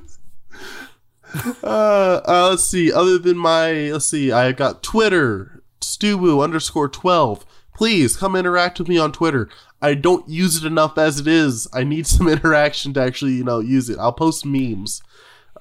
[1.64, 2.92] Uh, uh, let's see.
[2.92, 4.32] Other than my, let's see.
[4.32, 7.46] I got Twitter, Stuwoo underscore twelve.
[7.76, 9.50] Please come interact with me on Twitter.
[9.84, 11.68] I don't use it enough as it is.
[11.74, 14.00] I need some interaction to actually, you know, use it.
[14.00, 15.02] I'll post memes.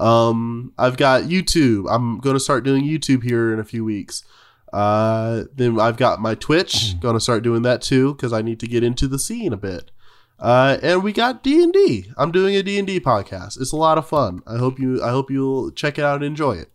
[0.01, 1.87] Um, I've got YouTube.
[1.91, 4.25] I'm going to start doing YouTube here in a few weeks.
[4.73, 6.99] Uh, then I've got my Twitch.
[7.01, 9.57] Going to start doing that too because I need to get into the scene a
[9.59, 9.91] bit.
[10.39, 12.11] Uh, and we got D and D.
[12.17, 13.61] I'm doing a D and D podcast.
[13.61, 14.41] It's a lot of fun.
[14.47, 15.03] I hope you.
[15.03, 16.71] I hope you'll check it out and enjoy it.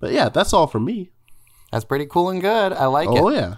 [0.00, 1.12] But yeah, that's all from me.
[1.72, 2.72] That's pretty cool and good.
[2.72, 3.20] I like Oh it.
[3.20, 3.56] Oh yeah.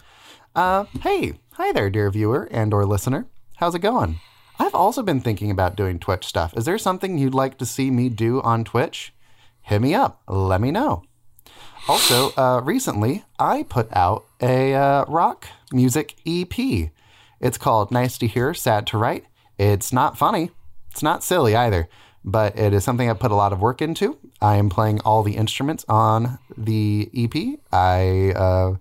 [0.54, 3.26] Uh, hey, hi there, dear viewer and or listener.
[3.56, 4.20] How's it going?
[4.60, 6.56] I've also been thinking about doing Twitch stuff.
[6.56, 9.12] Is there something you'd like to see me do on Twitch?
[9.62, 10.22] Hit me up.
[10.28, 11.02] Let me know.
[11.88, 16.90] Also, uh, recently I put out a uh, rock music EP.
[17.40, 19.24] It's called Nice to Hear, Sad to Write.
[19.58, 20.52] It's not funny.
[20.92, 21.88] It's not silly either,
[22.24, 24.16] but it is something I put a lot of work into.
[24.40, 27.58] I am playing all the instruments on the EP.
[27.72, 28.76] I uh,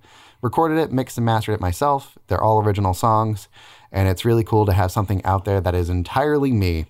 [0.47, 2.17] recorded it, mixed and mastered it myself.
[2.27, 3.47] They're all original songs,
[3.91, 6.85] and it's really cool to have something out there that is entirely me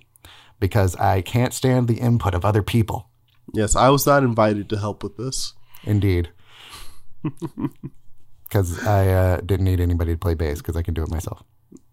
[0.59, 3.09] because I can't stand the input of other people.
[3.53, 5.53] Yes, I was not invited to help with this.
[5.83, 6.29] Indeed.
[8.43, 11.43] Because I uh, didn't need anybody to play bass because I can do it myself.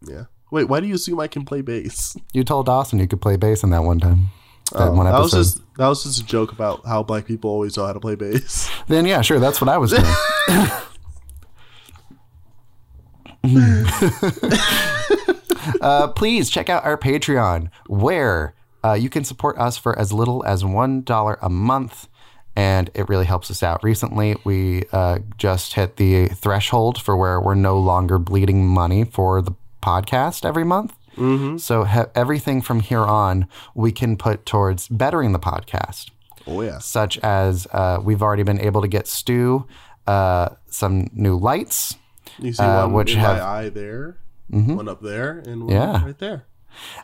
[0.07, 0.27] Yeah.
[0.53, 2.17] Wait, why do you assume I can play bass?
[2.33, 4.29] You told Dawson you could play bass in that one time.
[4.73, 5.37] That Oh, one that was episode.
[5.59, 8.15] just that was just a joke about how black people always know how to play
[8.15, 8.71] bass.
[8.87, 10.05] Then yeah, sure, that's what I was doing.
[15.81, 18.55] uh, please check out our Patreon, where
[18.85, 22.09] uh, you can support us for as little as $1 a month.
[22.57, 23.83] And it really helps us out.
[23.83, 29.43] Recently, we uh, just hit the threshold for where we're no longer bleeding money for
[29.43, 29.53] the
[29.83, 30.95] podcast every month.
[31.61, 36.11] So ha- everything from here on, we can put towards bettering the podcast
[36.45, 36.79] Oh yeah.
[36.81, 39.65] such as uh, we've already been able to get Stu
[40.09, 41.95] uh, some new lights.
[42.39, 44.17] You see Uh, which in have- my eye there,
[44.51, 46.05] one up there, and one Yeah.
[46.05, 46.45] right there.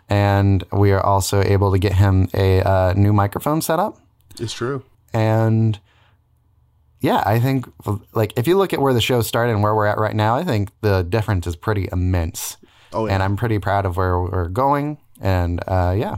[0.08, 3.98] And we are also able to get him a uh, new microphone setup.
[4.38, 4.82] It's true.
[5.12, 5.78] And
[7.00, 7.66] yeah, I think
[8.12, 10.34] like if you look at where the show started and where we're at right now,
[10.36, 12.56] I think the difference is pretty immense.
[12.92, 13.14] Oh yeah.
[13.14, 14.98] And I'm pretty proud of where we're going.
[15.20, 16.16] And uh, yeah,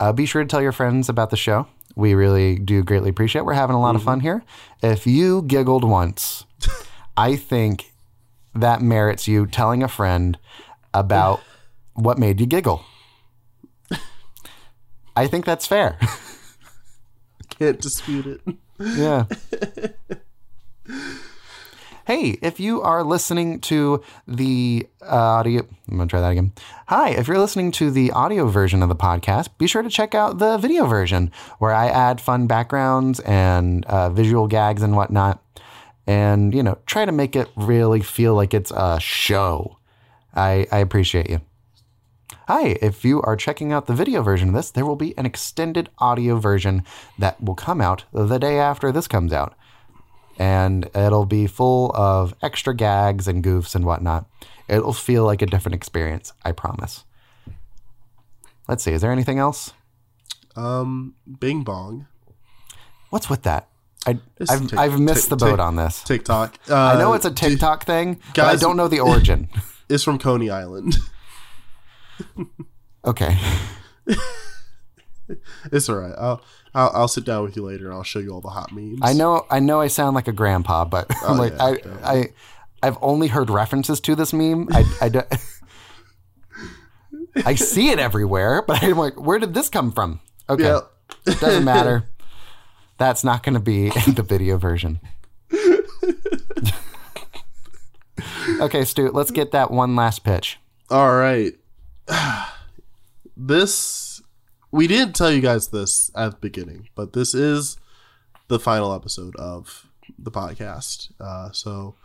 [0.00, 1.66] uh, be sure to tell your friends about the show.
[1.94, 3.40] We really do greatly appreciate.
[3.40, 3.44] it.
[3.44, 4.42] We're having a lot of fun here.
[4.82, 6.46] If you giggled once,
[7.16, 7.91] I think
[8.54, 10.38] that merits you telling a friend
[10.92, 11.40] about
[11.94, 12.84] what made you giggle.
[15.14, 15.98] I think that's fair.
[17.50, 18.40] Can't dispute it.
[18.78, 19.26] Yeah.
[22.06, 26.52] hey, if you are listening to the uh, audio, I'm going to try that again.
[26.88, 30.14] Hi, if you're listening to the audio version of the podcast, be sure to check
[30.14, 35.42] out the video version where I add fun backgrounds and uh, visual gags and whatnot.
[36.06, 39.78] And, you know, try to make it really feel like it's a show.
[40.34, 41.40] I, I appreciate you.
[42.48, 45.26] Hi, if you are checking out the video version of this, there will be an
[45.26, 46.82] extended audio version
[47.18, 49.54] that will come out the day after this comes out.
[50.38, 54.26] And it'll be full of extra gags and goofs and whatnot.
[54.66, 57.04] It'll feel like a different experience, I promise.
[58.66, 59.72] Let's see, is there anything else?
[60.56, 62.06] Um, Bing Bong.
[63.10, 63.68] What's with that?
[64.06, 66.02] I, I've, Tik- I've missed Tik- the boat Tik- on this.
[66.02, 66.58] TikTok.
[66.68, 69.48] Uh, I know it's a TikTok thing, but I guys- don't know the origin.
[69.88, 70.96] It's from Coney Island.
[73.04, 73.36] Okay.
[75.72, 76.14] it's all right.
[76.16, 76.40] I'll,
[76.74, 79.00] I'll I'll sit down with you later and I'll show you all the hot memes.
[79.02, 81.96] I know I know I sound like a grandpa, but I'm like yeah, I, yeah.
[82.04, 82.24] I
[82.82, 84.68] I've only heard references to this meme.
[84.72, 85.26] I I, don't-
[87.44, 90.20] I see it everywhere, but I'm like, where did this come from?
[90.48, 90.64] Okay.
[90.64, 90.80] Yeah.
[91.40, 92.08] Doesn't matter.
[93.02, 95.00] That's not going to be in the video version.
[98.60, 100.60] okay, Stu, let's get that one last pitch.
[100.88, 101.52] All right.
[103.34, 104.22] This
[104.70, 107.76] we didn't tell you guys this at the beginning, but this is
[108.46, 111.10] the final episode of the podcast.
[111.18, 111.96] Uh, so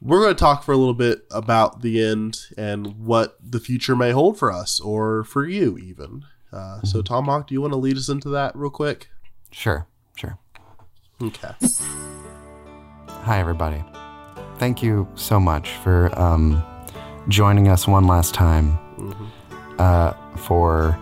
[0.00, 3.94] we're going to talk for a little bit about the end and what the future
[3.96, 6.24] may hold for us or for you, even.
[6.50, 9.10] Uh, so, Tomahawk, do you want to lead us into that real quick?
[9.50, 10.38] Sure, sure.
[11.20, 11.52] Okay.
[13.08, 13.82] Hi, everybody.
[14.58, 16.62] Thank you so much for um,
[17.28, 18.78] joining us one last time
[19.78, 20.98] uh, for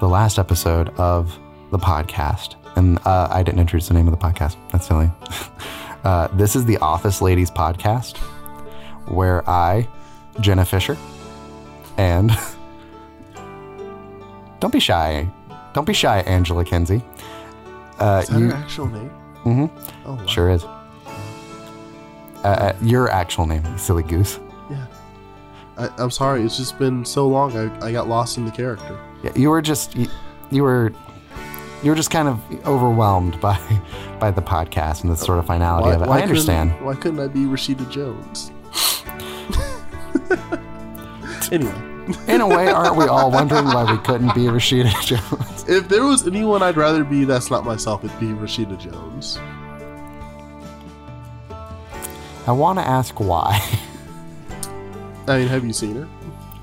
[0.00, 1.38] the last episode of
[1.70, 2.56] the podcast.
[2.76, 4.56] And uh, I didn't introduce the name of the podcast.
[4.72, 5.10] That's silly.
[6.04, 8.16] uh, this is the Office Ladies podcast,
[9.08, 9.88] where I,
[10.40, 10.96] Jenna Fischer,
[11.96, 12.30] and
[14.60, 15.28] don't be shy.
[15.72, 17.02] Don't be shy, Angela Kinsey.
[17.98, 19.10] Uh, Is that you, her actual name?
[19.44, 19.70] Mm Mhm.
[20.06, 20.26] Oh, wow.
[20.26, 20.64] Sure is.
[20.64, 24.38] Uh, uh, your actual name, silly goose.
[24.70, 24.86] Yeah.
[25.78, 26.42] I, I'm sorry.
[26.42, 27.56] It's just been so long.
[27.56, 28.98] I, I got lost in the character.
[29.22, 30.08] Yeah, you were just you,
[30.50, 30.92] you were
[31.82, 33.58] you were just kind of overwhelmed by
[34.20, 36.08] by the podcast and the sort of finality of it.
[36.08, 36.70] I understand.
[36.72, 38.50] Couldn't, why couldn't I be Rashida Jones?
[41.52, 41.93] anyway,
[42.28, 45.64] In a way, aren't we all wondering why we couldn't be Rashida Jones?
[45.68, 49.38] if there was anyone I'd rather be that's not myself, it'd be Rashida Jones.
[52.46, 53.58] I want to ask why.
[55.26, 56.08] I mean, have you seen her?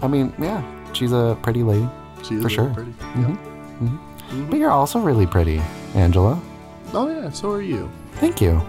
[0.04, 0.62] I mean, yeah,
[0.94, 1.90] she's a pretty lady,
[2.24, 2.70] She is For sure.
[2.70, 2.92] pretty.
[3.16, 3.38] Mhm.
[3.82, 4.46] Yeah.
[4.50, 5.60] but you're also really pretty,
[5.96, 6.40] Angela.
[6.94, 7.90] Oh yeah, so are you.
[8.14, 8.62] Thank you.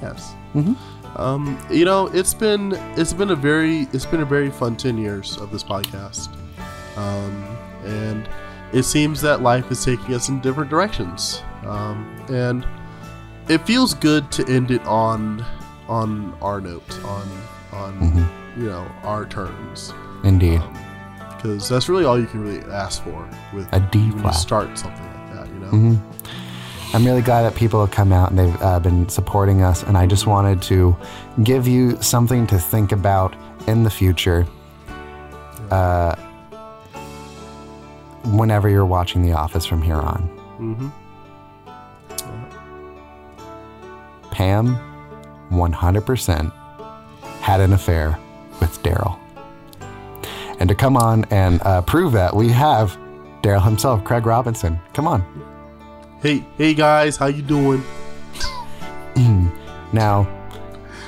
[0.00, 0.34] Yes.
[0.54, 0.76] Mhm.
[1.16, 4.98] Um, you know, it's been it's been a very it's been a very fun ten
[4.98, 6.28] years of this podcast,
[6.96, 7.44] um,
[7.84, 8.28] and
[8.72, 12.66] it seems that life is taking us in different directions, um, and
[13.48, 15.44] it feels good to end it on
[15.88, 17.28] on our note on
[17.72, 18.28] on Mhm.
[18.56, 19.92] you know our terms.
[20.24, 20.62] Indeed.
[21.36, 24.78] because that's really all you can really ask for with A D when you start
[24.78, 25.68] something like that you know?
[25.68, 25.94] Hmm
[26.94, 29.82] I'm really glad that people have come out and they've uh, been supporting us.
[29.82, 30.96] And I just wanted to
[31.42, 33.34] give you something to think about
[33.66, 34.46] in the future.
[35.72, 36.14] Uh,
[38.26, 40.28] whenever you're watching The Office from here on,
[40.60, 40.88] mm-hmm.
[44.30, 44.78] Pam
[45.50, 46.52] 100%
[47.40, 48.16] had an affair
[48.60, 49.18] with Darryl.
[50.60, 52.96] And to come on and uh, prove that, we have
[53.42, 54.78] Darryl himself, Craig Robinson.
[54.92, 55.53] Come on.
[56.24, 57.84] Hey, hey guys, how you doing?
[59.92, 60.26] Now,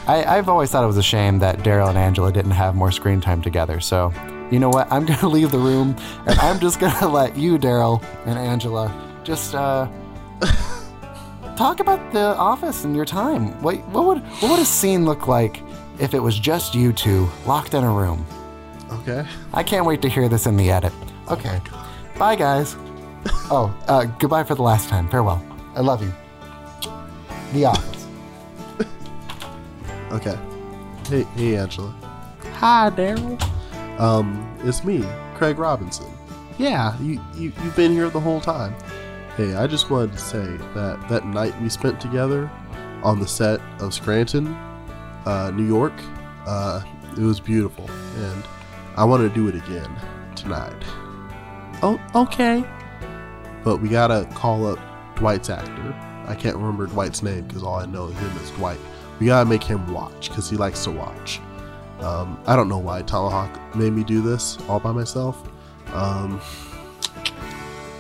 [0.07, 2.93] I, I've always thought it was a shame that Darryl and Angela didn't have more
[2.93, 3.81] screen time together.
[3.81, 4.13] So,
[4.51, 4.87] you know what?
[4.93, 5.97] I'm going to leave the room
[6.27, 8.95] and I'm just going to let you, Darryl and Angela,
[9.25, 9.89] just uh,
[11.57, 13.59] talk about the office and your time.
[13.63, 15.63] What, what, would, what would a scene look like
[15.99, 18.27] if it was just you two locked in a room?
[18.93, 19.27] Okay.
[19.55, 20.93] I can't wait to hear this in the edit.
[21.31, 21.59] Okay.
[22.19, 22.77] Bye, guys.
[23.49, 25.09] Oh, uh, goodbye for the last time.
[25.09, 25.45] Farewell.
[25.75, 26.13] I love you.
[27.53, 28.07] The office.
[30.13, 30.39] Okay.
[31.09, 31.93] Hey, hey, Angela.
[32.55, 33.41] Hi, Darryl.
[34.01, 35.05] Um, it's me,
[35.35, 36.07] Craig Robinson.
[36.59, 38.75] Yeah, you, you you've been here the whole time.
[39.37, 42.49] Hey, I just wanted to say that that night we spent together
[43.03, 44.47] on the set of Scranton,
[45.27, 45.93] uh, New York,
[46.47, 48.45] uh, it was beautiful, and
[48.97, 49.91] I want to do it again
[50.35, 50.83] tonight.
[51.83, 52.65] Oh, okay.
[53.67, 54.79] But we gotta call up
[55.17, 55.93] Dwight's actor.
[56.29, 58.79] I can't remember Dwight's name because all I know of him is Dwight.
[59.19, 61.41] We gotta make him watch because he likes to watch.
[61.99, 65.49] Um, I don't know why Tomahawk made me do this all by myself.
[65.93, 66.39] Um,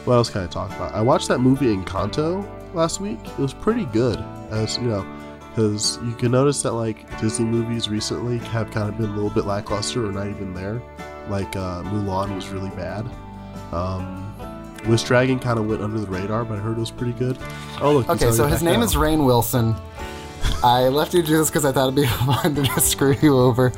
[0.04, 0.94] what else can I talk about?
[0.94, 3.18] I watched that movie Encanto last week.
[3.24, 5.04] It was pretty good, as you know,
[5.48, 9.30] because you can notice that like Disney movies recently have kind of been a little
[9.30, 10.80] bit lackluster or not even there.
[11.28, 13.04] Like uh, Mulan was really bad.
[13.72, 14.25] Um,
[14.88, 17.38] Wish Dragon kind of went under the radar, but I heard it was pretty good.
[17.80, 18.86] Oh look, Okay, so his name now.
[18.86, 19.74] is Rainn Wilson.
[20.62, 23.16] I left you to do this because I thought it'd be fun to just screw
[23.20, 23.72] you over.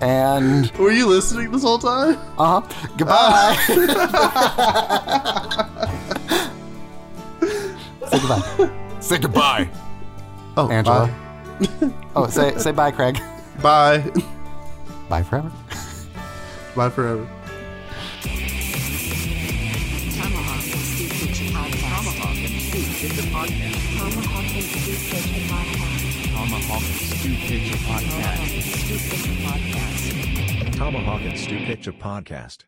[0.00, 2.16] And, Were you listening this whole time?
[2.38, 3.56] uh huh, goodbye.
[8.08, 8.70] say goodbye.
[9.00, 9.68] Say goodbye,
[10.56, 11.10] Oh, Angela.
[12.16, 13.18] Oh, say, say bye, Craig.
[13.62, 14.04] Bye.
[15.08, 15.50] Bye forever.
[16.76, 17.28] Bye forever.
[23.38, 23.54] Tomahawk
[24.52, 26.34] and Stu Pitch Podcast.
[26.34, 28.42] Tomahawk and Stu Pitch Podcast.
[28.42, 30.76] Tomahawk and Stu Pitch Podcast.
[30.76, 32.64] Tomahawk and Stu Picture Podcast.